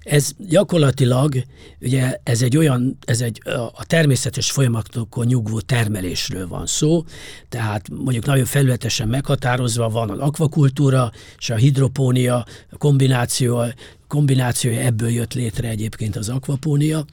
Ez 0.00 0.30
gyakorlatilag, 0.48 1.44
ugye 1.80 2.20
ez 2.22 2.42
egy 2.42 2.56
olyan, 2.56 2.98
ez 3.04 3.20
egy 3.20 3.42
a 3.74 3.84
természetes 3.86 4.50
folyamatokon 4.50 5.26
nyugvó 5.26 5.60
termelésről 5.60 6.48
van 6.48 6.66
szó, 6.66 7.04
tehát 7.48 7.88
mondjuk 7.88 8.24
nagyon 8.24 8.44
felületesen 8.44 9.08
meghatározva 9.08 9.88
van 9.88 10.10
az 10.10 10.18
akvakultúra 10.18 11.12
és 11.38 11.50
a 11.50 11.56
hidropónia 11.56 12.46
kombináció, 12.78 13.64
kombinációja 14.08 14.80
ebből 14.80 15.10
jött 15.10 15.34
létre 15.34 15.68
egyébként 15.68 16.16
az 16.16 16.28
akvapónia. 16.28 17.04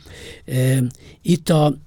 Itt 1.22 1.50
a 1.50 1.78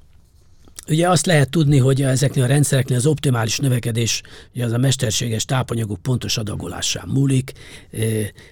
Ugye 0.92 1.08
azt 1.08 1.26
lehet 1.26 1.50
tudni, 1.50 1.78
hogy 1.78 2.02
ezeknél 2.02 2.44
a 2.44 2.46
rendszereknél 2.46 2.96
az 2.96 3.06
optimális 3.06 3.58
növekedés, 3.58 4.22
ugye 4.54 4.64
az 4.64 4.72
a 4.72 4.78
mesterséges 4.78 5.44
tápanyagok 5.44 6.02
pontos 6.02 6.36
adagolásán 6.36 7.08
múlik, 7.08 7.52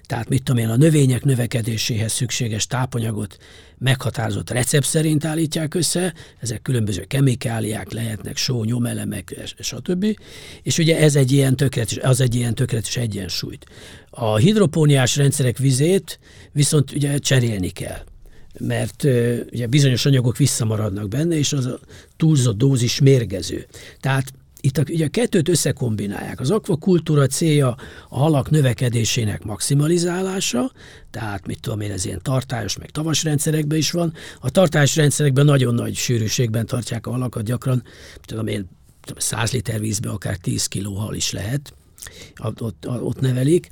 tehát 0.07 0.29
mit 0.29 0.43
tudom 0.43 0.63
én, 0.63 0.69
a 0.69 0.77
növények 0.77 1.25
növekedéséhez 1.25 2.13
szükséges 2.13 2.67
tápanyagot 2.67 3.37
meghatározott 3.79 4.51
recept 4.51 4.87
szerint 4.87 5.25
állítják 5.25 5.75
össze, 5.75 6.15
ezek 6.41 6.63
különböző 6.63 7.05
kemikáliák 7.05 7.93
lehetnek, 7.93 8.37
só, 8.37 8.65
nyomelemek, 8.65 9.35
stb. 9.59 10.07
És 10.63 10.79
ugye 10.79 10.99
ez 10.99 11.17
egy 11.17 11.33
ilyen 11.33 11.57
tökéletes, 11.57 11.97
az 11.97 12.21
egy 12.21 12.35
ilyen 12.35 12.55
tökéletes 12.55 12.97
egyensúlyt. 12.97 13.67
A 14.11 14.37
hidropóniás 14.37 15.17
rendszerek 15.17 15.59
vizét 15.59 16.19
viszont 16.53 16.93
ugye 16.93 17.19
cserélni 17.19 17.69
kell 17.71 18.03
mert 18.59 19.05
ugye 19.53 19.67
bizonyos 19.67 20.07
anyagok 20.07 20.37
visszamaradnak 20.37 21.09
benne, 21.09 21.37
és 21.37 21.53
az 21.53 21.67
a 21.67 21.79
túlzott 22.17 22.57
dózis 22.57 23.01
mérgező. 23.01 23.67
Tehát 24.01 24.33
itt 24.61 24.79
a, 24.79 24.83
ugye 24.89 25.05
a 25.05 25.09
kettőt 25.09 25.49
összekombinálják. 25.49 26.41
Az 26.41 26.51
akvakultúra 26.51 27.27
célja 27.27 27.77
a 28.09 28.19
halak 28.19 28.51
növekedésének 28.51 29.45
maximalizálása, 29.45 30.73
tehát 31.11 31.47
mit 31.47 31.61
tudom 31.61 31.81
én, 31.81 31.91
ez 31.91 32.05
ilyen 32.05 32.21
tartályos, 32.23 32.79
meg 32.79 32.91
tavas 32.91 33.25
rendszerekben 33.25 33.79
is 33.79 33.91
van. 33.91 34.13
A 34.41 34.51
tartályos 34.51 34.97
rendszerekben 34.97 35.45
nagyon 35.45 35.75
nagy 35.75 35.95
sűrűségben 35.95 36.67
tartják 36.67 37.07
a 37.07 37.11
halakat, 37.11 37.45
gyakran, 37.45 37.83
tudom 38.23 38.47
én, 38.47 38.69
100 39.17 39.53
liter 39.53 39.81
vízbe 39.81 40.11
akár 40.11 40.37
10 40.37 40.67
kiló 40.67 40.95
hal 40.95 41.15
is 41.15 41.33
lehet, 41.33 41.75
ott, 42.43 42.63
ott, 42.63 42.89
ott 42.89 43.21
nevelik, 43.21 43.71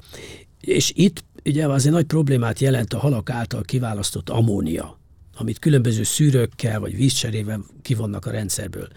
és 0.60 0.92
itt 0.94 1.24
ugye 1.48 1.66
azért 1.66 1.94
nagy 1.94 2.04
problémát 2.04 2.58
jelent 2.58 2.92
a 2.92 2.98
halak 2.98 3.30
által 3.30 3.62
kiválasztott 3.62 4.28
ammónia, 4.28 4.98
amit 5.37 5.58
különböző 5.58 6.02
szűrőkkel 6.02 6.80
vagy 6.80 6.96
vízcserével 6.96 7.64
kivonnak 7.82 8.26
a 8.26 8.30
rendszerből. 8.30 8.88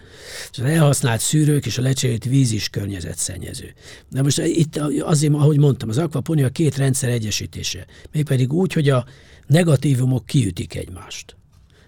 És 0.50 0.58
az 0.58 0.64
elhasznált 0.64 1.20
szűrők 1.20 1.66
és 1.66 1.78
a 1.78 1.82
lecserélt 1.82 2.24
víz 2.24 2.52
is 2.52 2.68
környezetszennyező. 2.68 3.72
De 4.10 4.22
most 4.22 4.38
itt 4.38 4.76
azért, 5.00 5.34
ahogy 5.34 5.58
mondtam, 5.58 5.88
az 5.88 5.98
akvaponia 5.98 6.48
két 6.48 6.76
rendszer 6.76 7.08
egyesítése. 7.08 7.86
Mégpedig 8.12 8.52
úgy, 8.52 8.72
hogy 8.72 8.88
a 8.88 9.04
negatívumok 9.46 10.26
kiütik 10.26 10.74
egymást. 10.74 11.36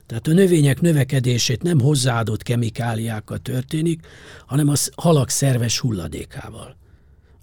Tehát 0.07 0.27
a 0.27 0.33
növények 0.33 0.81
növekedését 0.81 1.63
nem 1.63 1.81
hozzáadott 1.81 2.43
kemikáliákkal 2.43 3.39
történik, 3.39 4.07
hanem 4.47 4.69
a 4.69 4.75
halak 4.97 5.31
szerves 5.31 5.79
hulladékával 5.79 6.77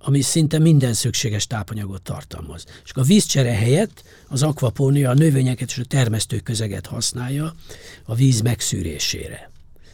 ami 0.03 0.21
szinte 0.21 0.59
minden 0.59 0.93
szükséges 0.93 1.47
tápanyagot 1.47 2.01
tartalmaz. 2.01 2.65
És 2.83 2.91
a 2.93 3.01
vízcsere 3.01 3.51
helyett 3.53 4.03
az 4.27 4.43
akvapónia 4.43 5.09
a 5.09 5.13
növényeket 5.13 5.69
és 5.69 5.77
a 5.77 5.85
termesztőközeget 5.85 6.85
használja 6.85 7.55
a 8.03 8.15
víz 8.15 8.41
megszűrésére, 8.41 9.51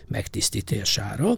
megtisztítására, 0.08 1.38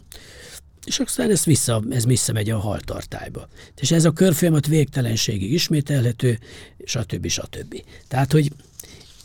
és 0.85 0.99
aztán 0.99 1.29
ez, 1.29 1.43
vissza, 1.43 1.83
ez 1.89 2.05
visszamegy 2.05 2.49
a 2.49 2.59
haltartályba. 2.59 3.47
És 3.79 3.91
ez 3.91 4.05
a 4.05 4.11
körfolyamat 4.11 4.67
végtelenségig 4.67 5.53
ismételhető, 5.53 6.39
stb. 6.83 7.27
stb. 7.27 7.83
Tehát, 8.07 8.31
hogy 8.31 8.51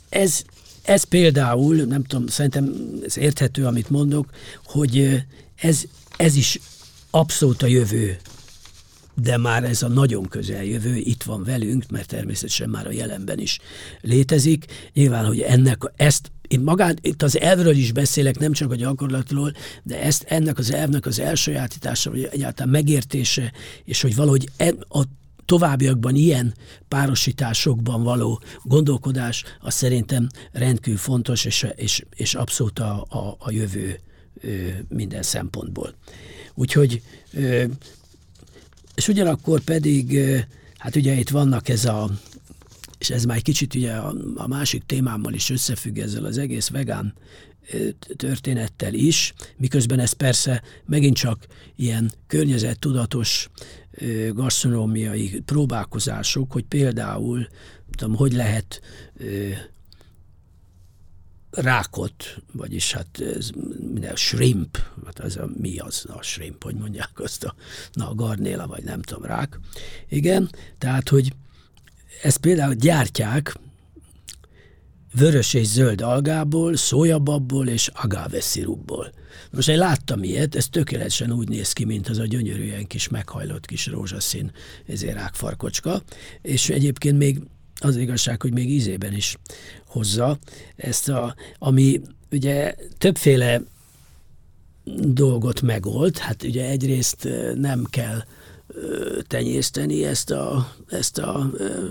ez, 0.09 0.43
ez 0.83 1.05
például, 1.05 1.77
nem 1.77 2.05
tudom, 2.05 2.27
szerintem 2.27 2.75
ez 3.05 3.19
érthető, 3.19 3.67
amit 3.67 3.91
mondok, 3.91 4.31
hogy 4.65 5.23
ez, 5.55 5.83
ez 6.17 6.37
is 6.37 6.61
abszolút 7.11 7.63
a 7.63 7.67
jövő 7.67 8.19
de 9.15 9.37
már 9.37 9.65
ez 9.65 9.83
a 9.83 9.89
nagyon 9.89 10.29
közeljövő 10.29 10.97
itt 10.97 11.23
van 11.23 11.45
velünk, 11.45 11.85
mert 11.91 12.09
természetesen 12.09 12.71
már 12.71 12.87
a 12.87 12.93
jelenben 12.93 13.39
is 13.39 13.59
létezik. 14.01 14.65
Nyilván, 14.93 15.27
hogy 15.27 15.41
ennek 15.41 15.93
ezt 15.97 16.33
én 16.49 16.61
magát, 16.61 16.99
itt 17.01 17.23
az 17.23 17.39
elvről 17.39 17.77
is 17.77 17.93
beszélek, 17.93 18.39
nem 18.39 18.53
csak 18.53 18.71
a 18.71 18.75
gyakorlatról, 18.75 19.53
de 19.83 20.03
ezt 20.03 20.25
ennek 20.29 20.59
az 20.59 20.73
elvnek 20.73 21.07
az 21.07 21.19
elsajátítása, 21.19 22.11
vagy 22.11 22.29
egyáltalán 22.33 22.73
megértése, 22.73 23.53
és 23.85 24.01
hogy 24.01 24.15
valahogy 24.15 24.49
a 24.89 25.03
továbbiakban 25.45 26.15
ilyen 26.15 26.55
párosításokban 26.89 28.03
való 28.03 28.43
gondolkodás, 28.63 29.45
az 29.61 29.75
szerintem 29.75 30.29
rendkívül 30.53 30.99
fontos, 30.99 31.45
és, 31.45 31.67
és, 31.77 32.05
és 32.15 32.35
abszolút 32.35 32.79
a, 32.79 33.07
a, 33.09 33.37
a 33.39 33.51
jövő 33.51 34.01
minden 34.89 35.23
szempontból. 35.23 35.95
Úgyhogy 36.55 37.03
és 39.05 39.11
ugyanakkor 39.11 39.61
pedig, 39.61 40.19
hát 40.79 40.97
ugye 40.97 41.15
itt 41.15 41.29
vannak 41.29 41.69
ez 41.69 41.85
a, 41.85 42.11
és 42.99 43.11
ez 43.11 43.25
már 43.25 43.37
egy 43.37 43.43
kicsit 43.43 43.75
ugye 43.75 43.93
a, 43.93 44.15
a 44.35 44.47
másik 44.47 44.83
témámmal 44.87 45.33
is 45.33 45.51
összefügg 45.51 45.99
ezzel 45.99 46.25
az 46.25 46.39
egész 46.39 46.69
vegán 46.69 47.15
történettel 48.17 48.95
is, 48.95 49.35
miközben 49.57 49.99
ez 49.99 50.13
persze 50.13 50.63
megint 50.87 51.17
csak 51.17 51.47
ilyen 51.77 52.13
környezettudatos 52.27 53.51
gasztronómiai 54.33 55.43
próbálkozások, 55.45 56.53
hogy 56.53 56.65
például 56.65 57.47
tudom, 57.91 58.17
hogy 58.17 58.33
lehet 58.33 58.81
rákot, 61.55 62.43
vagyis 62.53 62.93
hát 62.93 63.21
ez 63.37 63.51
minden 63.93 64.17
shrimp, 64.17 64.79
hát 65.05 65.19
az 65.19 65.37
a, 65.37 65.49
mi 65.59 65.79
az 65.79 66.07
a 66.09 66.23
shrimp, 66.23 66.63
hogy 66.63 66.75
mondják 66.75 67.11
azt 67.15 67.45
a, 67.45 67.55
na, 67.93 68.11
a 68.11 68.15
garnéla, 68.15 68.67
vagy 68.67 68.85
nem 68.85 69.03
tudom, 69.03 69.25
rák. 69.25 69.61
Igen, 70.09 70.51
tehát, 70.79 71.09
hogy 71.09 71.33
ezt 72.23 72.39
például 72.39 72.75
gyártják 72.75 73.57
vörös 75.15 75.55
és 75.55 75.67
zöld 75.67 76.01
algából, 76.01 76.77
szójababból 76.77 77.69
és 77.69 77.91
agave 77.95 78.41
szirupból. 78.41 79.13
Most 79.51 79.69
én 79.69 79.79
láttam 79.79 80.23
ilyet, 80.23 80.55
ez 80.55 80.69
tökéletesen 80.69 81.33
úgy 81.33 81.49
néz 81.49 81.73
ki, 81.73 81.85
mint 81.85 82.09
az 82.09 82.19
a 82.19 82.27
gyönyörűen 82.27 82.87
kis 82.87 83.09
meghajlott 83.09 83.67
kis 83.67 83.87
rózsaszín 83.87 84.53
ezért 84.87 85.15
rákfarkocska, 85.15 86.03
és 86.43 86.69
egyébként 86.69 87.19
még 87.19 87.41
az 87.85 87.97
igazság, 87.97 88.43
hogy 88.43 88.53
még 88.53 88.71
ízében 88.71 89.15
is 89.15 89.37
hozza 89.87 90.39
ezt 90.77 91.09
a, 91.09 91.35
ami 91.59 92.01
ugye 92.31 92.75
többféle 92.99 93.63
dolgot 95.03 95.63
megold, 95.63 96.19
hát 96.19 96.43
ugye 96.43 96.69
egyrészt 96.69 97.29
nem 97.55 97.85
kell 97.91 98.25
tenyészteni 99.27 100.05
ezt 100.05 100.31
a, 100.31 100.75
ezt 100.89 101.19
a 101.19 101.51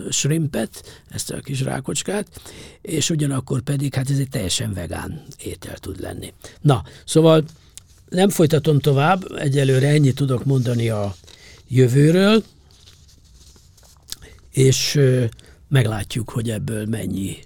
shrimpet, 0.09 1.01
ezt 1.09 1.31
a 1.31 1.39
kis 1.39 1.61
rákocskát, 1.61 2.27
és 2.81 3.09
ugyanakkor 3.09 3.61
pedig 3.61 3.93
hát 3.93 4.09
ez 4.09 4.17
egy 4.17 4.29
teljesen 4.29 4.73
vegán 4.73 5.23
étel 5.43 5.77
tud 5.77 5.99
lenni. 5.99 6.33
Na, 6.61 6.83
szóval 7.05 7.43
nem 8.09 8.29
folytatom 8.29 8.79
tovább, 8.79 9.35
egyelőre 9.37 9.87
ennyit 9.87 10.15
tudok 10.15 10.45
mondani 10.45 10.89
a 10.89 11.15
jövőről, 11.67 12.43
és 14.51 14.99
meglátjuk, 15.73 16.29
hogy 16.29 16.49
ebből 16.49 16.85
mennyi, 16.85 17.37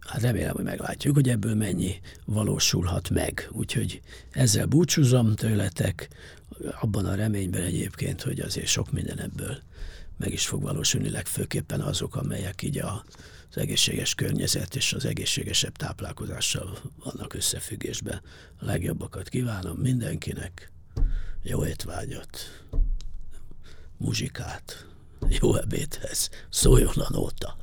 hát 0.00 0.20
remélem, 0.20 0.54
hogy 0.54 0.64
meglátjuk, 0.64 1.14
hogy 1.14 1.28
ebből 1.28 1.54
mennyi 1.54 2.00
valósulhat 2.24 3.10
meg. 3.10 3.48
Úgyhogy 3.52 4.00
ezzel 4.30 4.66
búcsúzom 4.66 5.34
tőletek, 5.34 6.08
abban 6.80 7.06
a 7.06 7.14
reményben 7.14 7.62
egyébként, 7.62 8.22
hogy 8.22 8.40
azért 8.40 8.66
sok 8.66 8.92
minden 8.92 9.20
ebből 9.20 9.58
meg 10.16 10.32
is 10.32 10.46
fog 10.46 10.62
valósulni, 10.62 11.10
legfőképpen 11.10 11.80
azok, 11.80 12.16
amelyek 12.16 12.62
így 12.62 12.78
a, 12.78 13.04
az 13.50 13.56
egészséges 13.56 14.14
környezet 14.14 14.76
és 14.76 14.92
az 14.92 15.04
egészségesebb 15.04 15.76
táplálkozással 15.76 16.78
vannak 17.04 17.34
összefüggésben. 17.34 18.20
A 18.60 18.64
legjobbakat 18.64 19.28
kívánom 19.28 19.76
mindenkinek, 19.76 20.72
jó 21.42 21.66
étvágyat, 21.66 22.64
muzsikát, 23.96 24.86
jó 25.40 25.56
ebédhez, 25.56 26.30
szóljon 26.50 26.94
a 26.94 27.08
nóta! 27.10 27.62